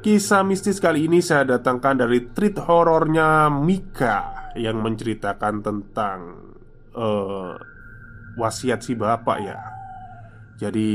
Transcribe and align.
Kisah 0.00 0.40
mistis 0.48 0.80
kali 0.80 1.12
ini 1.12 1.20
saya 1.20 1.44
datangkan 1.44 2.08
dari 2.08 2.32
treat 2.32 2.56
horornya 2.56 3.52
Mika 3.52 4.48
Yang 4.56 4.76
menceritakan 4.80 5.60
tentang 5.60 6.18
uh, 6.96 7.52
Wasiat 8.40 8.80
si 8.80 8.96
bapak 8.96 9.38
ya. 9.44 9.60
Jadi 10.56 10.88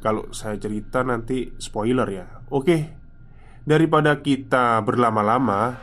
Kalau 0.00 0.32
saya 0.32 0.56
cerita 0.56 1.04
nanti 1.04 1.52
spoiler 1.60 2.08
ya. 2.08 2.26
Oke 2.48 2.96
Daripada 3.68 4.24
kita 4.24 4.80
berlama-lama 4.80 5.76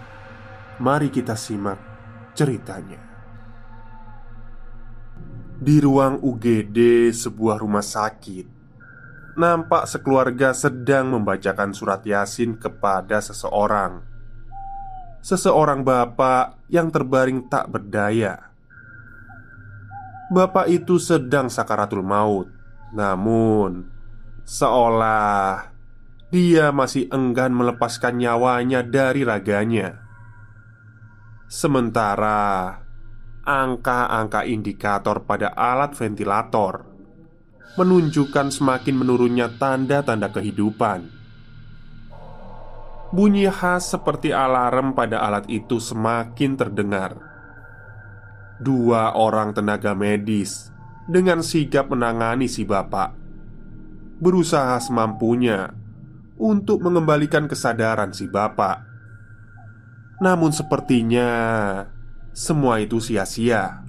Mari 0.81 1.13
kita 1.13 1.37
simak 1.37 1.77
ceritanya. 2.33 3.01
Di 5.57 5.81
ruang 5.81 6.21
UGD 6.21 7.09
sebuah 7.13 7.61
rumah 7.61 7.85
sakit 7.85 8.56
nampak 9.37 9.85
sekeluarga 9.85 10.49
sedang 10.57 11.13
membacakan 11.13 11.69
surat 11.69 12.01
Yasin 12.01 12.57
kepada 12.57 13.21
seseorang. 13.21 14.01
Seseorang 15.21 15.85
bapak 15.85 16.57
yang 16.73 16.89
terbaring 16.89 17.45
tak 17.45 17.69
berdaya. 17.69 18.49
Bapak 20.33 20.65
itu 20.67 20.97
sedang 20.97 21.53
sakaratul 21.53 22.01
maut, 22.01 22.49
namun 22.91 23.87
seolah 24.43 25.69
dia 26.33 26.73
masih 26.73 27.07
enggan 27.13 27.53
melepaskan 27.53 28.17
nyawanya 28.17 28.81
dari 28.81 29.21
raganya. 29.21 30.01
Sementara 31.47 32.83
angka-angka 33.47 34.43
indikator 34.43 35.23
pada 35.23 35.55
alat 35.55 35.95
ventilator 35.95 36.86
menunjukkan 37.75 38.53
semakin 38.53 38.95
menurunnya 38.95 39.51
tanda-tanda 39.59 40.31
kehidupan. 40.31 41.11
Bunyi 43.11 43.47
khas 43.47 43.91
seperti 43.91 44.35
alarm 44.35 44.95
pada 44.95 45.23
alat 45.23 45.47
itu 45.51 45.79
semakin 45.79 46.59
terdengar. 46.59 47.15
Dua 48.59 49.15
orang 49.15 49.55
tenaga 49.55 49.95
medis 49.95 50.71
dengan 51.07 51.39
sigap 51.39 51.87
menangani 51.87 52.51
si 52.51 52.67
bapak, 52.67 53.15
berusaha 54.19 54.75
semampunya 54.83 55.71
untuk 56.35 56.83
mengembalikan 56.83 57.47
kesadaran 57.47 58.11
si 58.11 58.27
bapak. 58.27 58.83
Namun, 60.19 60.51
sepertinya 60.51 61.29
semua 62.35 62.83
itu 62.83 62.99
sia-sia. 62.99 63.86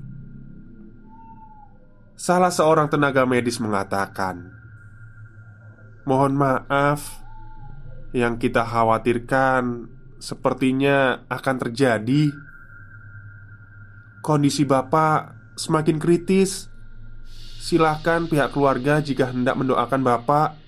Salah 2.19 2.51
seorang 2.51 2.91
tenaga 2.91 3.23
medis 3.23 3.63
mengatakan, 3.63 4.51
"Mohon 6.03 6.35
maaf, 6.35 7.23
yang 8.11 8.43
kita 8.43 8.67
khawatirkan 8.67 9.87
sepertinya 10.19 11.23
akan 11.31 11.57
terjadi. 11.63 12.35
Kondisi 14.19 14.67
bapak 14.67 15.31
semakin 15.55 16.03
kritis. 16.03 16.67
Silahkan 17.63 18.27
pihak 18.27 18.51
keluarga 18.51 18.99
jika 18.99 19.31
hendak 19.31 19.55
mendoakan 19.55 20.03
bapak." 20.03 20.59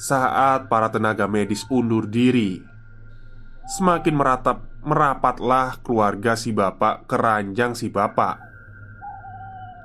Saat 0.00 0.72
para 0.72 0.88
tenaga 0.88 1.28
medis 1.28 1.68
undur 1.68 2.08
diri, 2.08 2.64
semakin 3.76 4.16
meratap 4.16 4.64
merapatlah 4.80 5.84
keluarga 5.84 6.32
si 6.32 6.48
bapak 6.48 7.04
ke 7.04 7.16
ranjang 7.20 7.76
si 7.76 7.92
bapak. 7.92 8.51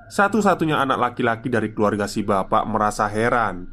Satu-satunya 0.07 0.79
anak 0.79 0.97
laki-laki 0.97 1.51
dari 1.51 1.75
keluarga 1.75 2.07
si 2.07 2.23
bapak 2.23 2.63
merasa 2.63 3.11
heran. 3.11 3.67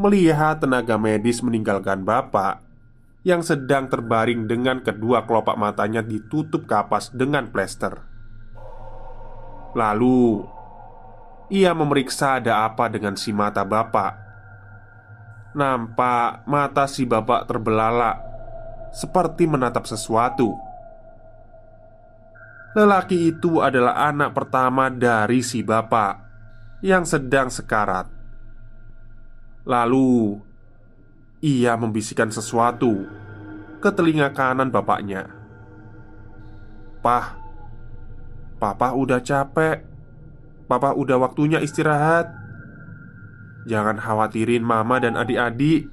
Melihat 0.00 0.64
tenaga 0.64 0.96
medis 0.96 1.44
meninggalkan 1.44 2.08
bapak 2.08 2.64
Yang 3.20 3.52
sedang 3.52 3.92
terbaring 3.92 4.48
dengan 4.48 4.80
kedua 4.80 5.28
kelopak 5.28 5.54
matanya 5.60 6.00
ditutup 6.00 6.64
kapas 6.64 7.12
dengan 7.12 7.52
plester. 7.52 8.00
Lalu 9.76 10.42
Ia 11.52 11.76
memeriksa 11.76 12.40
ada 12.40 12.64
apa 12.64 12.88
dengan 12.88 13.14
si 13.20 13.36
mata 13.36 13.62
bapak. 13.62 14.16
Nampak 15.52 16.48
mata 16.48 16.88
si 16.88 17.04
bapak 17.04 17.44
terbelalak 17.44 18.16
Seperti 18.96 19.44
menatap 19.44 19.84
sesuatu 19.84 20.71
Lelaki 22.72 23.36
itu 23.36 23.60
adalah 23.60 24.08
anak 24.08 24.32
pertama 24.32 24.88
dari 24.88 25.44
si 25.44 25.60
bapak 25.60 26.24
yang 26.80 27.04
sedang 27.04 27.52
sekarat. 27.52 28.08
Lalu 29.68 30.40
ia 31.44 31.76
membisikkan 31.76 32.32
sesuatu 32.32 33.04
ke 33.76 33.92
telinga 33.92 34.32
kanan 34.32 34.72
bapaknya. 34.72 35.28
"Pah, 37.04 37.36
papa 38.56 38.96
udah 38.96 39.20
capek. 39.20 39.84
Papa 40.64 40.96
udah 40.96 41.20
waktunya 41.20 41.60
istirahat. 41.60 42.32
Jangan 43.68 44.00
khawatirin 44.00 44.64
mama 44.64 44.96
dan 44.96 45.20
adik-adik. 45.20 45.92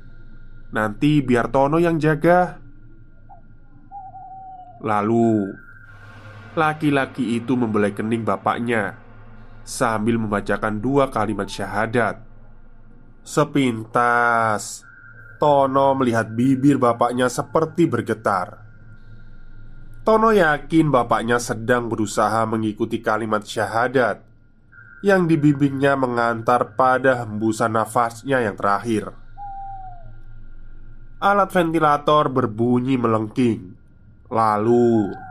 Nanti 0.71 1.19
biar 1.19 1.51
Tono 1.51 1.75
yang 1.75 1.99
jaga." 1.99 2.55
Lalu 4.79 5.67
Laki-laki 6.59 7.39
itu 7.39 7.55
membelai 7.55 7.95
kening 7.95 8.27
bapaknya 8.27 8.99
Sambil 9.63 10.19
membacakan 10.19 10.83
dua 10.83 11.07
kalimat 11.07 11.47
syahadat. 11.47 12.19
Sepintas 13.23 14.83
Tono 15.39 15.95
melihat 15.95 16.35
bibir 16.35 16.75
bapaknya 16.75 17.31
seperti 17.31 17.87
bergetar. 17.87 18.59
Tono 20.03 20.35
yakin 20.35 20.91
bapaknya 20.91 21.39
sedang 21.39 21.87
berusaha 21.87 22.43
mengikuti 22.43 22.99
kalimat 22.99 23.47
syahadat 23.47 24.19
Yang 24.99 25.31
dibimbingnya 25.31 25.95
mengantar 25.95 26.75
pada 26.75 27.23
hembusan 27.23 27.71
nafasnya 27.71 28.43
yang 28.43 28.59
terakhir. 28.59 29.15
Alat 31.23 31.55
ventilator 31.55 32.27
berbunyi 32.27 32.99
melengking. 32.99 33.79
Lalu 34.27 35.28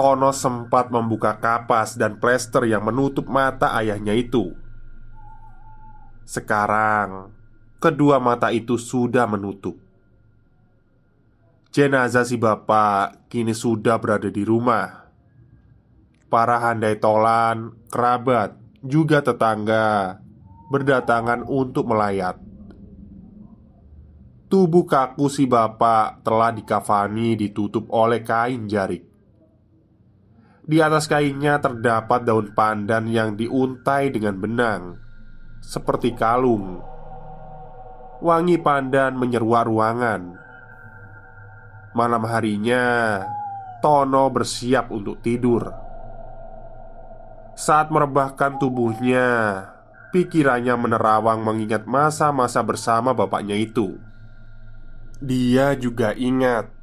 Tono 0.00 0.32
sempat 0.32 0.88
membuka 0.88 1.36
kapas 1.36 1.92
dan 1.92 2.16
plester 2.16 2.64
yang 2.64 2.88
menutup 2.88 3.28
mata 3.28 3.76
ayahnya 3.76 4.16
itu. 4.16 4.56
Sekarang, 6.24 7.36
kedua 7.76 8.16
mata 8.16 8.48
itu 8.48 8.80
sudah 8.80 9.28
menutup. 9.28 9.76
Jenazah 11.68 12.24
si 12.24 12.40
bapak 12.40 13.28
kini 13.28 13.52
sudah 13.52 14.00
berada 14.00 14.32
di 14.32 14.40
rumah. 14.40 15.12
Para 16.32 16.56
handai 16.64 16.96
tolan, 16.96 17.76
kerabat, 17.92 18.56
juga 18.80 19.20
tetangga 19.20 20.16
berdatangan 20.72 21.44
untuk 21.44 21.84
melayat. 21.84 22.40
Tubuh 24.48 24.88
kaku 24.88 25.28
si 25.28 25.44
bapak 25.44 26.24
telah 26.24 26.56
dikafani 26.56 27.36
ditutup 27.36 27.84
oleh 27.92 28.24
kain 28.24 28.64
jarik. 28.64 29.09
Di 30.70 30.78
atas 30.78 31.10
kainnya 31.10 31.58
terdapat 31.58 32.22
daun 32.22 32.54
pandan 32.54 33.10
yang 33.10 33.34
diuntai 33.34 34.14
dengan 34.14 34.38
benang, 34.38 34.82
seperti 35.58 36.14
kalung. 36.14 36.78
Wangi 38.22 38.54
pandan 38.62 39.18
menyeruak 39.18 39.66
ruangan. 39.66 40.38
Malam 41.90 42.22
harinya, 42.22 42.86
Tono 43.82 44.30
bersiap 44.30 44.94
untuk 44.94 45.18
tidur. 45.26 45.74
Saat 47.58 47.90
merebahkan 47.90 48.62
tubuhnya, 48.62 49.26
pikirannya 50.14 50.78
menerawang 50.78 51.42
mengingat 51.42 51.82
masa-masa 51.90 52.62
bersama 52.62 53.10
bapaknya 53.10 53.58
itu. 53.58 53.98
Dia 55.18 55.74
juga 55.74 56.14
ingat 56.14 56.79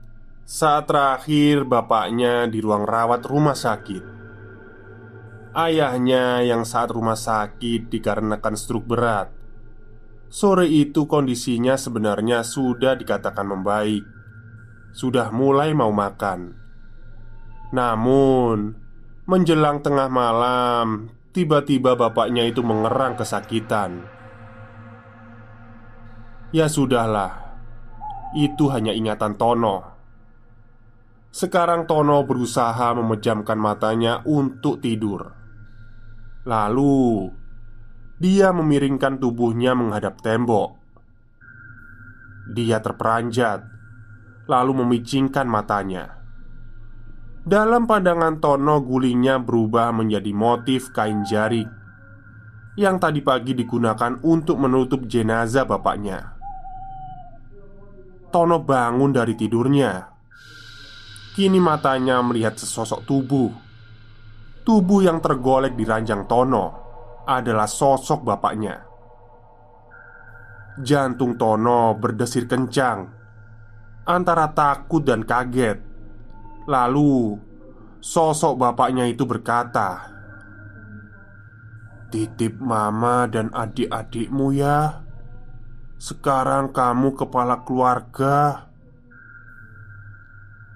saat 0.47 0.87
terakhir 0.87 1.67
bapaknya 1.67 2.47
di 2.47 2.63
ruang 2.63 2.87
rawat 2.87 3.19
rumah 3.27 3.51
sakit. 3.51 4.15
Ayahnya 5.51 6.39
yang 6.39 6.63
saat 6.63 6.87
rumah 6.95 7.19
sakit 7.19 7.91
dikarenakan 7.91 8.55
stroke 8.55 8.87
berat. 8.87 9.27
Sore 10.31 10.71
itu 10.71 11.03
kondisinya 11.03 11.75
sebenarnya 11.75 12.47
sudah 12.47 12.95
dikatakan 12.95 13.43
membaik. 13.43 14.07
Sudah 14.95 15.35
mulai 15.35 15.75
mau 15.75 15.91
makan. 15.91 16.55
Namun 17.75 18.87
Menjelang 19.27 19.83
tengah 19.83 20.07
malam 20.07 21.11
Tiba-tiba 21.35 21.99
bapaknya 21.99 22.47
itu 22.47 22.63
mengerang 22.63 23.19
kesakitan. 23.19 24.07
Ya 26.55 26.71
sudahlah 26.71 27.59
Itu 28.31 28.71
hanya 28.71 28.95
ingatan 28.95 29.35
Tono 29.35 29.96
sekarang 31.37 31.85
Tono 31.85 32.25
berusaha 32.25 32.97
memejamkan 32.97 33.61
matanya 33.61 34.25
untuk 34.25 34.81
tidur. 34.81 35.37
Lalu, 36.49 37.29
dia 38.17 38.49
memiringkan 38.49 39.21
tubuhnya 39.21 39.77
menghadap 39.77 40.17
tembok. 40.25 40.81
Dia 42.57 42.81
terperanjat, 42.81 43.69
lalu 44.49 44.81
memicingkan 44.81 45.45
matanya. 45.45 46.17
Dalam 47.45 47.85
pandangan 47.85 48.41
Tono, 48.41 48.81
gulingnya 48.81 49.37
berubah 49.37 49.93
menjadi 49.93 50.33
motif 50.33 50.89
kain 50.89 51.21
jarik 51.21 51.69
yang 52.81 52.97
tadi 52.97 53.21
pagi 53.21 53.53
digunakan 53.53 54.17
untuk 54.25 54.57
menutup 54.57 55.05
jenazah 55.05 55.69
bapaknya. 55.69 56.33
Tono 58.33 58.57
bangun 58.57 59.13
dari 59.13 59.37
tidurnya 59.37 60.16
Kini 61.37 61.61
matanya 61.61 62.17
melihat 62.25 62.57
sesosok 62.57 63.05
tubuh. 63.05 63.53
Tubuh 64.65 65.05
yang 65.05 65.21
tergolek 65.21 65.77
di 65.77 65.85
ranjang 65.85 66.25
Tono 66.25 66.65
Adalah 67.29 67.69
sosok 67.69 68.25
bapaknya. 68.25 68.81
Jantung 70.81 71.37
Tono 71.37 71.93
berdesir 71.93 72.49
kencang 72.49 73.05
Antara 74.09 74.49
takut 74.49 75.05
dan 75.05 75.21
kaget. 75.29 75.77
Lalu 76.65 77.37
Sosok 78.01 78.57
bapaknya 78.57 79.05
itu 79.05 79.29
berkata 79.29 80.09
Titip 82.09 82.57
mama 82.57 83.29
dan 83.29 83.53
adik-adikmu 83.53 84.57
ya. 84.57 85.05
Sekarang 86.01 86.73
kamu 86.73 87.13
kepala 87.13 87.61
keluarga 87.61 88.66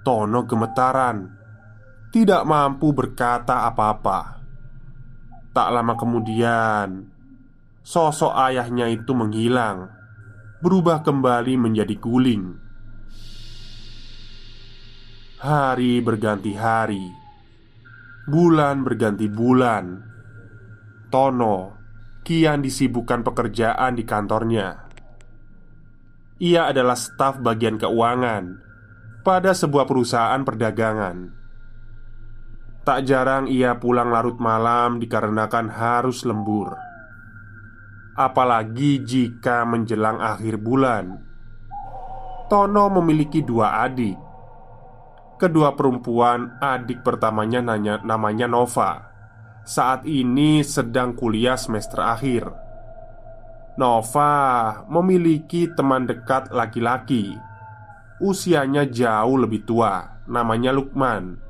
Tono 0.01 0.49
gemetaran, 0.49 1.29
tidak 2.09 2.41
mampu 2.49 2.89
berkata 2.89 3.69
apa-apa. 3.69 4.41
Tak 5.53 5.67
lama 5.69 5.93
kemudian, 5.93 7.05
sosok 7.85 8.33
ayahnya 8.49 8.89
itu 8.89 9.13
menghilang, 9.13 9.93
berubah 10.57 11.05
kembali 11.05 11.53
menjadi 11.53 11.93
guling. 12.01 12.57
Hari 15.37 16.01
berganti 16.01 16.57
hari, 16.57 17.05
bulan 18.25 18.81
berganti 18.81 19.29
bulan. 19.29 20.01
Tono 21.13 21.77
kian 22.25 22.65
disibukkan 22.65 23.21
pekerjaan 23.21 23.93
di 23.93 24.01
kantornya. 24.01 24.89
Ia 26.41 26.73
adalah 26.73 26.97
staf 26.97 27.37
bagian 27.37 27.77
keuangan 27.77 28.70
pada 29.21 29.53
sebuah 29.53 29.85
perusahaan 29.85 30.41
perdagangan. 30.41 31.29
Tak 32.81 33.05
jarang 33.05 33.45
ia 33.45 33.77
pulang 33.77 34.09
larut 34.09 34.41
malam 34.41 34.97
dikarenakan 34.97 35.69
harus 35.69 36.25
lembur. 36.25 36.73
Apalagi 38.17 39.05
jika 39.05 39.61
menjelang 39.69 40.17
akhir 40.17 40.57
bulan. 40.57 41.21
Tono 42.49 42.89
memiliki 42.89 43.45
dua 43.45 43.85
adik. 43.85 44.17
Kedua 45.37 45.77
perempuan, 45.77 46.57
adik 46.57 47.05
pertamanya 47.05 47.61
nanya, 47.61 48.01
namanya 48.01 48.49
Nova. 48.49 49.13
Saat 49.61 50.09
ini 50.09 50.65
sedang 50.65 51.13
kuliah 51.13 51.55
semester 51.55 52.01
akhir. 52.01 52.49
Nova 53.77 54.33
memiliki 54.89 55.69
teman 55.71 56.09
dekat 56.09 56.49
laki-laki 56.49 57.50
usianya 58.21 58.85
jauh 58.85 59.35
lebih 59.41 59.65
tua, 59.65 60.23
namanya 60.29 60.69
Lukman. 60.69 61.41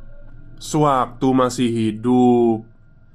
Sewaktu 0.58 1.28
masih 1.36 1.70
hidup, 1.70 2.64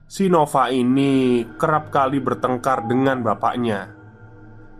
si 0.04 0.28
Nova 0.28 0.68
ini 0.68 1.46
kerap 1.56 1.88
kali 1.88 2.20
bertengkar 2.20 2.84
dengan 2.84 3.24
bapaknya 3.24 3.96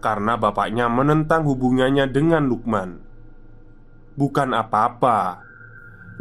karena 0.06 0.38
bapaknya 0.38 0.86
menentang 0.86 1.42
hubungannya 1.42 2.06
dengan 2.06 2.46
Lukman. 2.46 3.02
Bukan 4.14 4.54
apa-apa, 4.54 5.42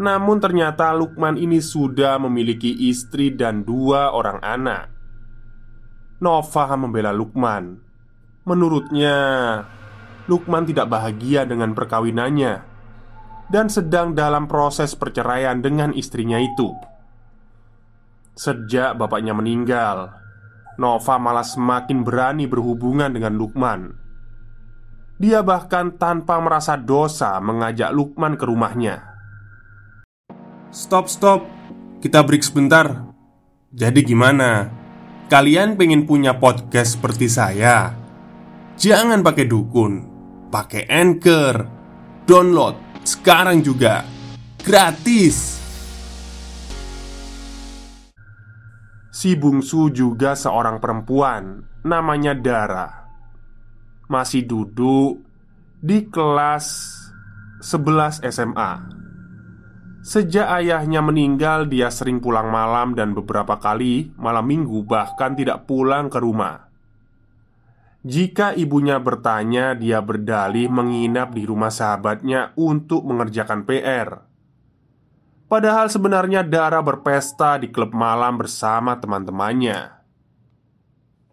namun 0.02 0.42
ternyata 0.42 0.92
Lukman 0.98 1.38
ini 1.38 1.62
sudah 1.62 2.18
memiliki 2.20 2.90
istri 2.90 3.32
dan 3.32 3.62
dua 3.62 4.12
orang 4.12 4.42
anak. 4.42 4.92
Nova 6.18 6.66
membela 6.76 7.14
Lukman. 7.14 7.78
Menurutnya, 8.46 9.18
Lukman 10.26 10.66
tidak 10.66 10.90
bahagia 10.90 11.46
dengan 11.46 11.78
perkawinannya 11.78 12.54
dan 13.50 13.70
sedang 13.70 14.18
dalam 14.18 14.50
proses 14.50 14.98
perceraian 14.98 15.62
dengan 15.62 15.94
istrinya 15.94 16.42
itu. 16.42 16.74
Sejak 18.34 18.98
bapaknya 18.98 19.38
meninggal, 19.38 20.12
Nova 20.76 21.16
malah 21.22 21.46
semakin 21.46 22.04
berani 22.04 22.50
berhubungan 22.50 23.14
dengan 23.14 23.38
Lukman. 23.38 23.96
Dia 25.16 25.40
bahkan 25.40 25.96
tanpa 25.96 26.42
merasa 26.44 26.76
dosa 26.76 27.40
mengajak 27.40 27.96
Lukman 27.96 28.36
ke 28.36 28.44
rumahnya. 28.44 29.00
Stop, 30.76 31.08
stop, 31.08 31.48
kita 32.04 32.20
break 32.20 32.44
sebentar. 32.44 33.08
Jadi, 33.72 34.04
gimana? 34.04 34.68
Kalian 35.32 35.80
pengen 35.80 36.04
punya 36.04 36.36
podcast 36.36 37.00
seperti 37.00 37.32
saya? 37.32 37.96
Jangan 38.76 39.24
pakai 39.24 39.48
dukun, 39.48 40.15
pakai 40.56 40.88
Anchor. 40.88 41.56
Download 42.24 43.04
sekarang 43.04 43.60
juga. 43.60 44.08
Gratis. 44.64 45.60
Si 49.12 49.36
bungsu 49.36 49.96
juga 49.96 50.36
seorang 50.36 50.84
perempuan 50.84 51.64
Namanya 51.88 52.36
Dara 52.36 53.08
Masih 54.12 54.44
duduk 54.44 55.24
di 55.80 56.12
kelas 56.12 56.68
11 57.64 58.28
SMA 58.28 58.74
Sejak 60.04 60.52
ayahnya 60.60 61.00
meninggal 61.00 61.72
dia 61.72 61.88
sering 61.88 62.20
pulang 62.20 62.52
malam 62.52 62.92
dan 62.92 63.16
beberapa 63.16 63.56
kali 63.56 64.12
malam 64.20 64.52
minggu 64.52 64.84
bahkan 64.84 65.32
tidak 65.32 65.64
pulang 65.64 66.12
ke 66.12 66.20
rumah 66.20 66.65
jika 68.06 68.54
ibunya 68.54 69.02
bertanya, 69.02 69.74
dia 69.74 69.98
berdalih 69.98 70.70
menginap 70.70 71.34
di 71.34 71.42
rumah 71.42 71.74
sahabatnya 71.74 72.54
untuk 72.54 73.02
mengerjakan 73.02 73.66
PR. 73.66 74.22
Padahal 75.50 75.90
sebenarnya 75.90 76.46
Dara 76.46 76.86
berpesta 76.86 77.58
di 77.58 77.74
klub 77.74 77.98
malam 77.98 78.38
bersama 78.38 78.94
teman-temannya. 79.02 79.90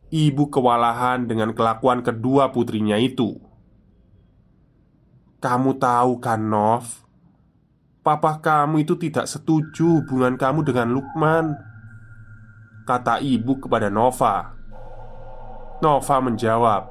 Ibu 0.09 0.49
kewalahan 0.49 1.29
dengan 1.29 1.52
kelakuan 1.52 2.00
kedua 2.00 2.49
putrinya 2.49 2.97
itu. 2.97 3.37
Kamu 5.45 5.76
tahu 5.76 6.25
kan, 6.25 6.41
Nov? 6.41 7.05
Papa 8.00 8.41
kamu 8.41 8.88
itu 8.88 8.97
tidak 8.97 9.29
setuju 9.29 10.00
hubungan 10.00 10.41
kamu 10.41 10.64
dengan 10.64 10.88
Lukman. 10.88 11.52
Kata 12.88 13.21
ibu 13.21 13.61
kepada 13.61 13.93
Nova. 13.93 14.62
Nova 15.83 16.17
menjawab, 16.23 16.83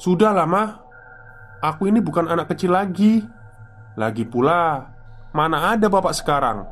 "Sudahlah, 0.00 0.48
Mah. 0.48 0.70
Aku 1.60 1.86
ini 1.86 2.00
bukan 2.00 2.26
anak 2.26 2.50
kecil 2.56 2.72
lagi. 2.72 3.22
Lagi 3.94 4.24
pula, 4.24 4.88
mana 5.36 5.76
ada 5.76 5.86
bapak 5.92 6.16
sekarang? 6.16 6.64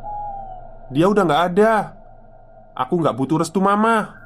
Dia 0.88 1.06
udah 1.06 1.22
gak 1.28 1.42
ada. 1.52 1.72
Aku 2.72 2.96
gak 3.04 3.14
butuh 3.14 3.44
restu 3.44 3.60
mama." 3.60 4.16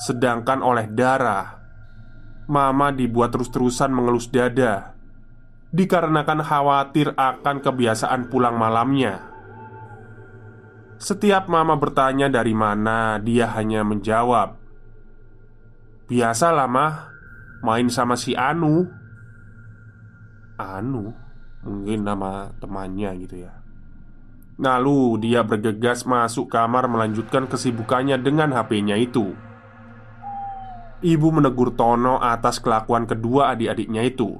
Sedangkan 0.00 0.62
oleh 0.64 0.88
Dara, 0.88 1.60
Mama 2.50 2.90
dibuat 2.90 3.30
terus-terusan 3.30 3.94
mengelus 3.94 4.26
dada 4.26 4.98
dikarenakan 5.70 6.42
khawatir 6.42 7.14
akan 7.14 7.62
kebiasaan 7.62 8.26
pulang 8.26 8.58
malamnya. 8.58 9.30
Setiap 11.00 11.48
Mama 11.48 11.80
bertanya 11.80 12.28
dari 12.28 12.52
mana, 12.52 13.16
dia 13.22 13.48
hanya 13.56 13.80
menjawab, 13.80 14.59
"Biasalah, 16.10 16.66
Mah, 16.66 16.94
main 17.62 17.86
sama 17.86 18.18
si 18.18 18.34
Anu." 18.34 18.90
Anu, 20.58 21.14
mungkin 21.62 22.04
nama 22.04 22.50
temannya 22.58 23.14
gitu 23.24 23.46
ya. 23.46 23.62
Lalu 24.60 25.24
dia 25.24 25.40
bergegas 25.40 26.04
masuk 26.04 26.52
kamar 26.52 26.84
melanjutkan 26.84 27.48
kesibukannya 27.48 28.20
dengan 28.20 28.52
HP-nya 28.52 29.00
itu. 29.00 29.32
Ibu 31.00 31.28
menegur 31.32 31.72
Tono 31.72 32.20
atas 32.20 32.60
kelakuan 32.60 33.08
kedua 33.08 33.56
adik-adiknya 33.56 34.04
itu. 34.04 34.36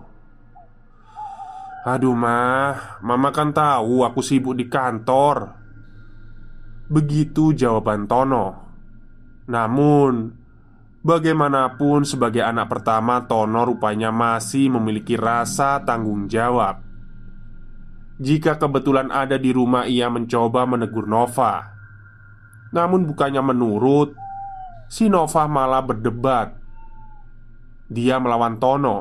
"Aduh, 1.89 2.13
mah, 2.13 3.01
mama 3.01 3.33
kan 3.33 3.57
tahu 3.57 4.05
aku 4.05 4.21
sibuk 4.21 4.53
di 4.61 4.69
kantor." 4.69 5.57
Begitu 6.93 7.57
jawaban 7.57 8.05
Tono. 8.05 8.69
Namun, 9.49 10.40
bagaimanapun 11.01 12.05
sebagai 12.05 12.45
anak 12.45 12.69
pertama, 12.69 13.25
Tono 13.25 13.65
rupanya 13.65 14.13
masih 14.13 14.73
memiliki 14.73 15.17
rasa 15.17 15.81
tanggung 15.85 16.29
jawab. 16.29 16.81
Jika 18.21 18.61
kebetulan 18.61 19.09
ada 19.09 19.41
di 19.41 19.49
rumah, 19.49 19.89
ia 19.89 20.13
mencoba 20.13 20.69
menegur 20.69 21.09
Nova. 21.09 21.73
Namun, 22.71 23.09
bukannya 23.09 23.41
menurut, 23.41 24.13
si 24.93 25.09
Nova 25.09 25.49
malah 25.49 25.81
berdebat. 25.81 26.53
Dia 27.91 28.23
melawan 28.23 28.61
Tono, 28.61 28.99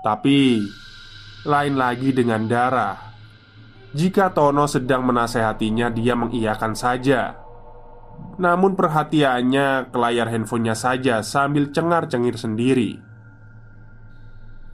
tapi 0.00 0.64
lain 1.44 1.74
lagi 1.76 2.14
dengan 2.14 2.48
Dara. 2.48 2.96
Jika 3.92 4.32
Tono 4.32 4.64
sedang 4.64 5.04
menasehatinya, 5.04 5.92
dia 5.92 6.16
mengiyakan 6.16 6.72
saja. 6.72 7.45
Namun 8.36 8.76
perhatiannya 8.76 9.88
ke 9.90 9.96
layar 9.96 10.28
handphonenya 10.28 10.76
saja 10.76 11.24
sambil 11.24 11.72
cengar-cengir 11.72 12.36
sendiri. 12.36 13.00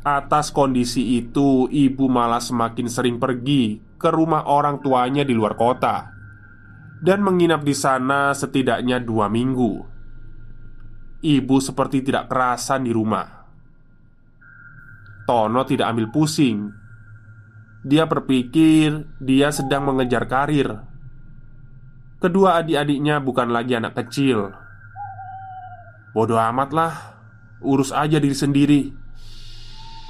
Atas 0.03 0.51
kondisi 0.51 1.23
itu, 1.23 1.71
ibu 1.71 2.11
malah 2.11 2.43
semakin 2.43 2.91
sering 2.91 3.17
pergi 3.23 3.79
ke 3.95 4.11
rumah 4.11 4.51
orang 4.51 4.83
tuanya 4.83 5.23
di 5.23 5.31
luar 5.31 5.55
kota 5.55 6.13
dan 7.03 7.19
menginap 7.19 7.67
di 7.67 7.75
sana 7.75 8.31
setidaknya 8.31 9.03
dua 9.03 9.27
minggu. 9.27 9.83
Ibu 11.23 11.57
seperti 11.59 12.07
tidak 12.07 12.31
kerasan 12.31 12.87
di 12.87 12.95
rumah. 12.95 13.27
Tono 15.27 15.63
tidak 15.67 15.91
ambil 15.91 16.11
pusing. 16.15 16.71
Dia 17.83 18.07
berpikir 18.07 19.19
dia 19.19 19.51
sedang 19.51 19.91
mengejar 19.91 20.31
karir. 20.31 20.83
Kedua 22.23 22.63
adik-adiknya 22.63 23.19
bukan 23.19 23.51
lagi 23.51 23.75
anak 23.75 23.99
kecil. 23.99 24.55
Bodoh 26.15 26.39
amatlah, 26.39 27.19
urus 27.59 27.91
aja 27.91 28.23
diri 28.23 28.37
sendiri. 28.39 28.81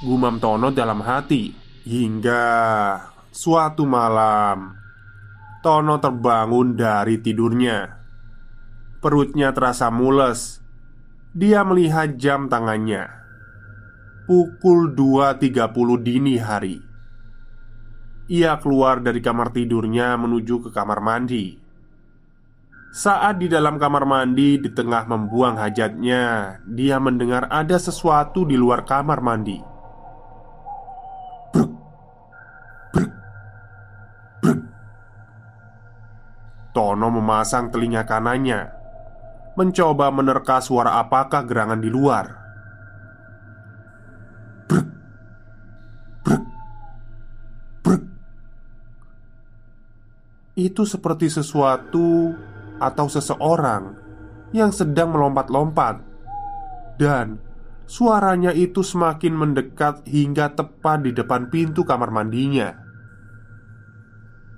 Gumam 0.05 0.37
Tono 0.37 0.69
dalam 0.69 1.01
hati 1.01 1.55
Hingga 1.87 2.43
suatu 3.31 3.87
malam 3.89 4.77
Tono 5.65 5.97
terbangun 5.97 6.77
dari 6.77 7.17
tidurnya. 7.17 7.97
Perutnya 9.01 9.49
terasa 9.49 9.89
mules. 9.89 10.61
Dia 11.33 11.65
melihat 11.65 12.13
jam 12.21 12.45
tangannya. 12.45 13.09
Pukul 14.29 14.93
2.30 14.93 15.65
dini 16.05 16.37
hari. 16.37 16.77
Ia 18.29 18.61
keluar 18.61 19.01
dari 19.01 19.17
kamar 19.17 19.49
tidurnya 19.49 20.13
menuju 20.13 20.67
ke 20.67 20.69
kamar 20.69 21.01
mandi 21.01 21.62
Saat 22.93 23.41
di 23.41 23.49
dalam 23.49 23.81
kamar 23.81 24.05
mandi 24.05 24.61
di 24.61 24.69
tengah 24.69 25.09
membuang 25.09 25.57
hajatnya 25.57 26.61
Dia 26.61 27.01
mendengar 27.01 27.49
ada 27.49 27.81
sesuatu 27.81 28.45
di 28.45 28.53
luar 28.53 28.85
kamar 28.85 29.17
mandi. 29.17 29.57
Tono 36.69 37.07
memasang 37.09 37.73
telinga 37.73 38.05
kanannya 38.05 38.61
Mencoba 39.57 40.13
menerka 40.13 40.61
suara 40.61 41.01
apakah 41.01 41.49
gerangan 41.49 41.81
di 41.81 41.89
luar. 41.89 42.25
Brek 44.69 44.87
Brek 46.21 46.43
Brek 47.81 48.01
Itu 50.53 50.85
seperti 50.85 51.33
sesuatu 51.33 52.37
atau 52.81 53.05
seseorang 53.09 53.97
yang 54.53 54.69
sedang 54.69 55.13
melompat-lompat 55.13 56.01
Dan 56.97 57.41
suaranya 57.89 58.53
itu 58.53 58.85
semakin 58.85 59.33
mendekat 59.33 60.05
hingga 60.05 60.53
tepat 60.53 61.05
di 61.05 61.11
depan 61.11 61.49
pintu 61.49 61.81
kamar 61.81 62.13
mandinya 62.13 62.83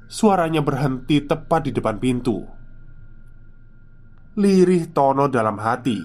Suaranya 0.05 0.61
berhenti 0.61 1.17
tepat 1.25 1.65
di 1.65 1.71
depan 1.73 1.97
pintu. 1.97 2.45
Lirih 4.37 4.93
Tono 4.93 5.25
dalam 5.25 5.57
hati. 5.57 5.97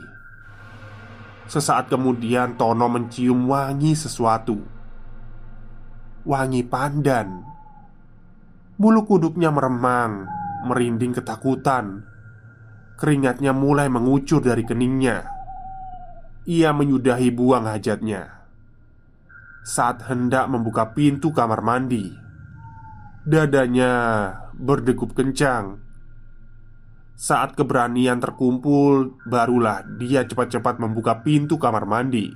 Sesaat 1.44 1.92
kemudian 1.92 2.56
Tono 2.56 2.88
mencium 2.88 3.44
wangi 3.44 3.92
sesuatu. 3.92 4.56
Wangi 6.24 6.64
pandan. 6.64 7.44
Bulu 8.80 9.04
kuduknya 9.04 9.52
meremang, 9.52 10.24
merinding 10.66 11.16
ketakutan. 11.16 12.04
Keringatnya 13.00 13.56
mulai 13.56 13.88
mengucur 13.88 14.44
dari 14.44 14.64
keningnya. 14.64 15.24
Ia 16.44 16.72
menyudahi 16.76 17.32
buang 17.32 17.64
hajatnya. 17.64 18.44
Saat 19.64 20.08
hendak 20.08 20.48
membuka 20.48 20.92
pintu 20.96 21.32
kamar 21.32 21.60
mandi, 21.60 22.12
Dadanya 23.20 23.92
berdegup 24.56 25.12
kencang 25.12 25.76
Saat 27.12 27.52
keberanian 27.52 28.16
terkumpul 28.16 29.20
Barulah 29.28 29.84
dia 30.00 30.24
cepat-cepat 30.24 30.80
membuka 30.80 31.20
pintu 31.20 31.60
kamar 31.60 31.84
mandi 31.84 32.32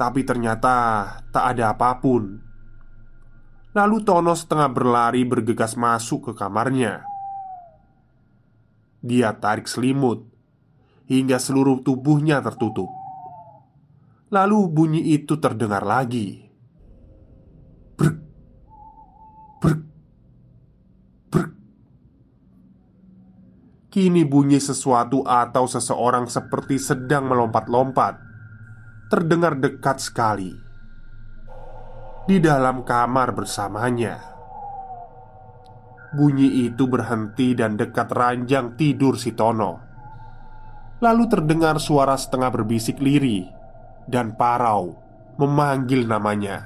Tapi 0.00 0.24
ternyata 0.24 1.04
tak 1.28 1.44
ada 1.52 1.76
apa 1.76 2.00
pun 2.00 2.40
Lalu 3.72 4.04
Tono 4.04 4.36
setengah 4.36 4.68
berlari 4.68 5.24
bergegas 5.24 5.80
masuk 5.80 6.28
ke 6.28 6.32
kamarnya. 6.36 7.08
Dia 9.00 9.32
tarik 9.32 9.64
selimut 9.64 10.28
Hingga 11.08 11.40
seluruh 11.40 11.80
tubuhnya 11.84 12.40
tertutup. 12.40 12.88
Lalu 14.32 14.58
bunyi 14.70 15.02
itu 15.12 15.36
terdengar 15.36 15.84
lagi. 15.84 16.40
Kini 23.92 24.24
bunyi 24.24 24.56
sesuatu 24.56 25.20
atau 25.20 25.68
seseorang 25.68 26.24
seperti 26.24 26.80
sedang 26.80 27.28
melompat-lompat. 27.28 28.16
Terdengar 29.12 29.60
dekat 29.60 30.00
sekali 30.00 30.71
Di 32.22 32.38
dalam 32.38 32.86
kamar 32.86 33.34
bersamanya. 33.34 34.14
Bunyi 36.14 36.70
itu 36.70 36.86
berhenti 36.86 37.50
dan 37.50 37.74
dekat 37.74 38.14
ranjang 38.14 38.78
tidur 38.78 39.18
si 39.18 39.34
Tono. 39.34 39.82
Lalu 41.02 41.24
terdengar 41.26 41.82
suara 41.82 42.14
setengah 42.14 42.54
berbisik 42.54 43.02
lirih 43.02 43.50
Dan 44.06 44.38
parau 44.38 44.94
Memanggil 45.34 46.06
namanya. 46.06 46.62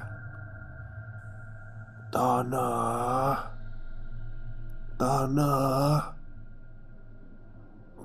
Tanah 2.13 3.33
Tanah 4.93 5.97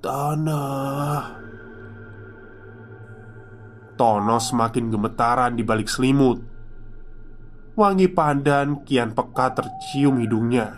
Tanah 0.00 1.20
Tono 3.92 4.36
semakin 4.40 4.88
gemetaran 4.88 5.52
di 5.52 5.60
balik 5.60 5.92
selimut 5.92 6.51
Wangi 7.72 8.04
pandan 8.12 8.84
kian 8.84 9.16
peka 9.16 9.56
tercium 9.56 10.20
hidungnya. 10.20 10.76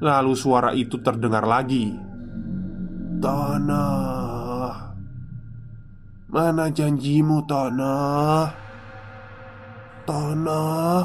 Lalu 0.00 0.32
suara 0.32 0.72
itu 0.72 0.96
terdengar 1.04 1.44
lagi. 1.44 1.92
Tanah. 3.20 4.96
Mana 6.32 6.72
janjimu 6.72 7.44
tanah? 7.44 8.48
Tanah? 10.08 11.04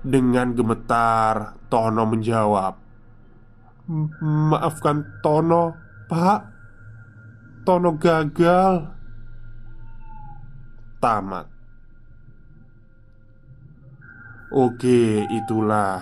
Dengan 0.00 0.56
gemetar 0.56 1.60
Tono 1.68 2.08
menjawab. 2.08 2.74
Maafkan 4.24 5.20
Tono 5.20 5.76
Pak. 6.08 6.40
Tono 7.68 8.00
gagal. 8.00 8.74
Tamat 11.04 11.55
Oke 14.54 15.26
itulah 15.26 15.98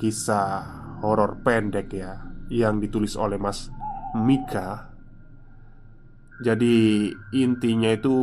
Kisah 0.00 0.64
horor 1.04 1.40
pendek 1.44 1.92
ya 1.92 2.24
Yang 2.48 2.88
ditulis 2.88 3.14
oleh 3.20 3.36
Mas 3.36 3.68
Mika. 4.16 4.88
Jadi 6.40 7.08
intinya 7.36 7.92
itu 7.92 8.16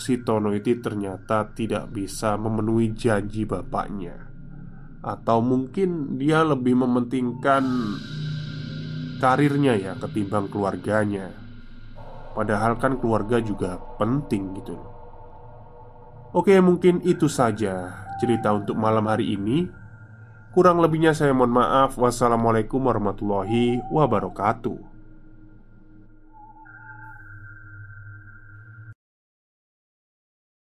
si 0.00 0.20
Tono 0.20 0.52
itu 0.52 0.80
ternyata 0.80 1.48
tidak 1.52 1.92
bisa 1.92 2.36
memenuhi 2.36 2.92
janji 2.96 3.44
bapaknya. 3.44 4.16
Atau 5.00 5.40
mungkin 5.44 6.20
dia 6.20 6.44
lebih 6.44 6.76
mementingkan 6.76 7.64
karirnya 9.20 9.76
ya 9.76 9.92
ketimbang 9.96 10.48
keluarganya. 10.48 11.32
Padahal 12.32 12.76
kan 12.80 12.96
keluarga 12.96 13.42
juga 13.42 13.76
penting 13.98 14.54
gitu 14.60 14.78
Oke 16.30 16.54
mungkin 16.62 17.02
itu 17.02 17.26
saja 17.26 18.06
cerita 18.20 18.52
untuk 18.52 18.76
malam 18.76 19.08
hari 19.08 19.32
ini. 19.34 19.66
Kurang 20.52 20.84
lebihnya 20.84 21.16
saya 21.16 21.32
mohon 21.32 21.56
maaf. 21.56 21.96
Wassalamualaikum 21.96 22.84
warahmatullahi 22.84 23.80
wabarakatuh 23.88 24.89